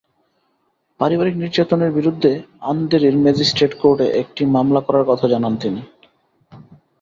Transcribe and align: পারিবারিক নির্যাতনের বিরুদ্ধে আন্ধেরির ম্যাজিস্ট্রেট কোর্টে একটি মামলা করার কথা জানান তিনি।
পারিবারিক 0.99 1.35
নির্যাতনের 1.37 1.91
বিরুদ্ধে 1.91 2.31
আন্ধেরির 2.61 3.15
ম্যাজিস্ট্রেট 3.17 3.73
কোর্টে 3.81 4.07
একটি 4.21 4.43
মামলা 4.45 4.81
করার 4.81 5.05
কথা 5.07 5.25
জানান 5.27 5.53
তিনি। 5.55 5.81